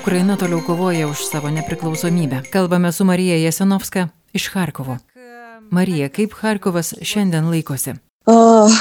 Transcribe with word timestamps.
Ukraina 0.00 0.32
toliau 0.36 0.64
kovoja 0.64 1.04
už 1.12 1.28
savo 1.28 1.50
nepriklausomybę. 1.52 2.42
Kalbame 2.50 2.92
su 2.92 3.04
Marija 3.04 3.36
Jesenovska 3.36 4.08
iš 4.32 4.48
Harkovo. 4.48 4.96
Marija, 5.70 6.08
kaip 6.08 6.32
Harkovas 6.40 6.94
šiandien 7.02 7.44
laikosi? 7.44 7.90
Uh, 8.26 8.72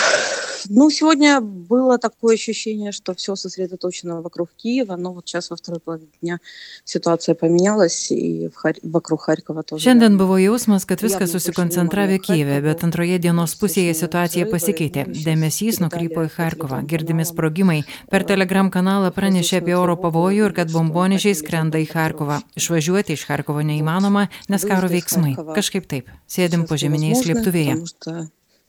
Ну, 0.68 0.90
сегодня 0.90 1.40
было 1.40 1.98
такое 1.98 2.34
ощущение, 2.34 2.92
что 2.92 3.14
все 3.14 3.36
сосредоточено 3.36 4.22
вокруг 4.22 4.50
Киева, 4.56 4.96
но 4.96 5.12
вот 5.12 5.28
сейчас 5.28 5.50
во 5.50 5.56
второй 5.56 5.80
половине 5.80 6.10
дня 6.22 6.38
ситуация 6.84 7.34
поменялась 7.34 8.10
и 8.10 8.48
в 8.48 8.56
Хар... 8.56 8.74
вокруг 8.82 9.22
Харькова 9.22 9.62
тоже. 9.62 9.84
Šiandien 9.84 10.16
buvo 10.18 10.38
jausmas, 10.38 10.84
kad 10.84 11.02
viskas 11.02 11.30
susikoncentravę 11.30 12.18
Kijeve, 12.18 12.60
bet 12.60 12.84
antroje 12.84 13.18
dienos 13.18 13.54
pusėje 13.60 13.94
situacija 13.94 14.46
pasikeitė. 14.50 15.06
Dėmesys 15.08 15.80
nukrypo 15.82 16.24
į 16.26 16.32
Harkovą, 16.36 16.82
girdimi 16.88 17.24
sprogimai. 17.28 17.82
Per 18.10 18.24
telegram 18.24 18.70
kanalą 18.70 19.12
pranešė 19.14 19.60
apie 19.62 19.76
oro 19.76 19.96
pavojų 20.00 20.50
ir 20.50 20.56
kad 20.56 20.72
bombonežiai 20.72 21.36
skrenda 21.38 21.78
į 21.82 21.88
Harkovą. 21.92 22.40
Išvažiuoti 22.56 23.16
iš 23.18 23.26
Harkovo 23.28 23.62
neįmanoma, 23.62 24.28
nes 24.48 24.64
karo 24.68 24.88
veiksmai. 24.88 25.36
Kažkaip 25.54 25.88
taip. 25.90 26.10
Sėdim 26.26 26.66
po 26.68 26.80
žeminiais 26.80 27.24
slėptuvėje. 27.24 27.78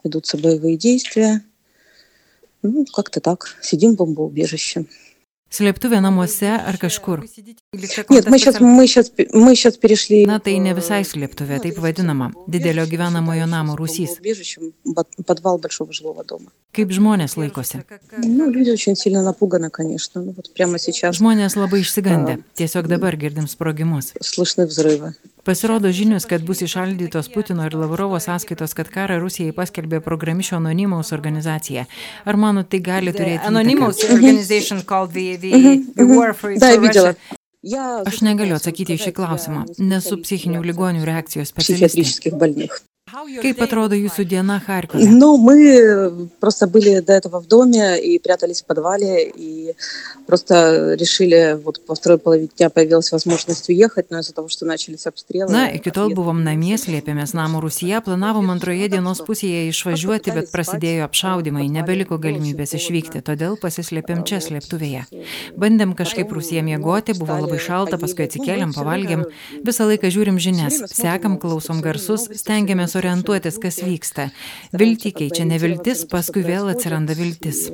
Ведутся 0.06 0.38
боевые 0.38 0.78
действия, 0.78 1.42
Ну, 2.64 2.86
как-то 2.86 3.20
так. 3.20 3.58
Сидим 3.62 3.94
в 3.94 3.98
бомбоубежище. 3.98 4.86
Slėptuvė 5.56 6.02
namuose 6.04 6.50
ar 6.52 6.76
kažkur? 6.82 7.22
Нет, 8.10 8.26
мы 8.28 8.40
сейчас, 8.40 8.60
мы 8.60 8.88
сейчас, 8.88 9.12
мы 9.32 9.56
сейчас 9.56 9.78
перешли... 9.78 10.26
Na, 10.26 10.40
tai 10.40 10.58
ne 10.60 10.74
visai 10.76 11.06
slėptuvė, 11.06 11.62
taip 11.64 11.78
vadinama. 11.80 12.32
Didelio 12.50 12.84
gyvenamojo 12.90 13.46
namo 13.48 13.78
rūsys. 13.80 14.18
Подвал 15.26 15.60
большого 15.60 15.94
жилого 15.94 16.26
дома. 16.26 16.52
Kaip 16.76 16.92
žmonės 16.92 17.38
laikosi? 17.38 17.86
Ну, 18.18 18.50
люди 18.50 18.72
очень 18.72 18.98
сильно 18.98 19.22
напуганы, 19.22 19.70
конечно. 19.70 20.22
Ну, 20.22 20.34
вот 20.36 20.52
прямо 20.54 20.80
сейчас... 20.80 21.16
Žmonės 21.22 21.56
labai 21.56 21.86
išsigandę. 21.86 22.42
Tiesiog 22.58 22.90
dabar 22.92 23.16
girdim 23.16 23.48
sprogimus. 23.48 24.12
Pasirodo 25.45 25.89
žinios, 25.93 26.27
kad 26.29 26.43
bus 26.45 26.61
išaldytos 26.63 27.31
Putino 27.35 27.65
ir 27.67 27.75
Lavrovo 27.79 28.21
sąskaitos, 28.21 28.75
kad 28.77 28.91
karą 28.93 29.19
Rusijai 29.23 29.55
paskelbė 29.57 30.03
programišio 30.05 30.59
anonimaus 30.61 31.13
organizacija. 31.17 31.87
Ar 32.29 32.37
manot, 32.37 32.69
tai 32.73 32.83
gali 32.85 33.15
turėti... 33.17 33.47
Anonimaus 33.49 34.03
organizacija, 34.05 34.81
vadinama. 36.85 37.15
Aš 38.09 38.23
negaliu 38.25 38.57
atsakyti 38.57 38.97
į 38.97 39.03
šį 39.07 39.17
klausimą, 39.17 39.67
nesu 39.85 40.17
psichinių 40.23 40.63
ligonių 40.71 41.05
reakcijos 41.09 41.53
specialistė. 41.53 42.33
Психиатрических 43.20 43.36
больных. 43.36 43.44
Kaip 43.44 43.62
atrodo 43.62 43.96
jūsų 43.96 44.24
diena 44.26 44.60
Harkove? 44.60 45.06
Ну, 45.06 45.38
мы 45.38 46.28
просто 46.40 46.68
были 46.68 47.00
до 47.00 47.14
этого 47.14 47.40
в 47.40 47.48
доме 47.48 48.00
и 48.02 48.20
прятались 48.20 48.62
в 48.62 48.66
подвале, 48.66 49.30
и 49.30 49.76
просто 50.26 50.96
решили, 50.96 51.58
вот 51.64 51.86
по 51.86 51.94
второй 51.96 52.18
половине 52.18 52.50
дня 52.58 52.70
появилась 52.70 53.12
возможность 53.12 53.70
уехать, 53.70 54.10
но 54.10 54.20
из-за 54.20 54.34
того, 54.34 54.50
что 54.50 54.66
начались 54.66 55.06
обстрелы... 55.06 55.52
Na, 55.52 55.70
iki 55.70 55.92
tol 55.94 56.10
buvom 56.18 56.42
namie, 56.44 56.76
slėpėmės 56.82 57.36
namo 57.38 57.62
Rusija, 57.62 58.02
planavom 58.02 58.50
antroje 58.50 58.90
dienos 58.90 59.22
pusėje 59.22 59.70
išvažiuoti, 59.70 60.34
bet 60.34 60.52
prasidėjo 60.52 61.06
apšaudimai, 61.06 61.70
nebeliko 61.70 62.18
galimybės 62.18 62.74
išvykti, 62.74 63.22
todėl 63.22 63.56
pasislėpėm 63.62 64.26
čia 64.26 64.42
slėptuvėje. 64.42 65.06
Bandėm 65.56 65.94
kažkaip 65.94 66.32
Rusija 66.34 66.66
miegoti, 66.66 67.14
buvo 67.14 67.38
labai 67.38 67.62
šalta, 67.62 68.02
paskui 68.02 68.26
atsikėlėm, 68.26 68.74
pavalgėm, 68.74 69.28
visą 69.62 69.86
laiką 69.86 70.10
žiūrim 70.10 70.42
žinias, 70.42 70.82
sekam, 70.90 71.38
klausom 71.38 71.86
garsus, 71.86 72.26
stengiamės 72.34 72.96
orientuotis, 72.96 73.06
orientuotis, 73.11 73.59
kas 73.63 73.81
vyksta. 73.83 74.29
Viltį 74.77 75.13
keičia 75.17 75.45
neviltis, 75.49 76.05
paskui 76.09 76.43
vėl 76.47 76.71
atsiranda 76.73 77.15
viltis. 77.19 77.71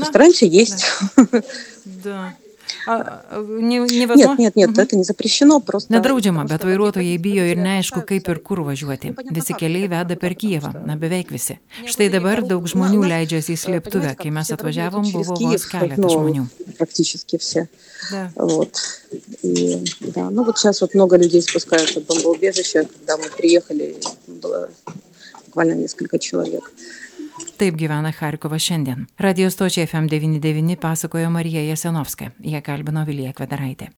в 2.72 2.72
neišvykti? 2.72 2.72
принципе, 2.72 2.72
стараемся 2.72 2.72
есть. 2.72 2.72
Да. 2.87 3.25
А, 3.31 3.37
а, 3.37 3.43
не- 3.43 3.78
Нет, 3.78 3.91
невозможно? 3.91 4.43
нет, 4.43 4.56
нет, 4.56 4.78
это 4.78 4.97
не 4.97 5.04
запрещено, 5.04 5.60
просто... 5.60 5.93
Nedraudžiama, 5.93 6.44
bet 6.44 6.65
vairuotojai 6.65 7.19
bijo 7.19 7.44
ir 7.44 7.59
neaišku, 7.60 8.03
kaip 8.06 8.28
ir 8.28 8.41
kur 8.41 8.62
važiuoti. 8.65 9.15
Visi 9.31 9.54
keliai 9.54 9.88
veda 9.88 10.16
per 10.16 10.34
Kijevą, 10.34 10.72
na 10.87 10.97
beveik 10.97 11.31
visi. 11.32 11.59
Štai 11.84 12.09
dabar 12.12 12.43
daug 12.44 12.66
žmonių 12.69 13.03
leidžiasi 13.09 13.56
į 13.56 13.60
slėptuvę. 13.65 14.15
Kai 14.19 14.32
mes 14.34 14.53
atvažiavom, 14.53 15.04
Через 15.04 15.28
buvo 15.28 15.38
Киев, 15.38 15.53
vos 15.53 15.66
keletas 15.72 15.99
ну, 15.99 16.12
žmonių. 16.12 16.47
Практически 16.78 17.38
все. 17.38 17.69
Да. 18.10 18.31
Вот. 18.37 18.81
И, 19.43 19.84
да, 20.00 20.31
ну 20.31 20.44
вот 20.44 20.59
сейчас 20.59 20.81
вот 20.81 20.94
много 20.94 21.16
людей 21.16 21.43
спускаются 21.43 22.00
в 22.00 22.06
бомбоубежище. 22.06 22.84
Когда 22.84 23.16
мы 23.16 23.28
приехали, 23.37 23.97
было 24.26 24.69
буквально 25.47 25.75
несколько 25.75 26.19
человек. 26.19 26.71
Taip 27.58 27.75
gyvena 27.78 28.12
Harkovas 28.19 28.62
šiandien. 28.66 29.06
Radio 29.18 29.50
stočiai 29.50 29.88
FM99 29.88 30.75
pasakojo 30.81 31.30
Marija 31.30 31.62
Jasenovska. 31.64 32.31
Jie 32.40 32.62
kalbino 32.62 33.06
Vilija 33.06 33.34
Kvedaraitė. 33.34 33.94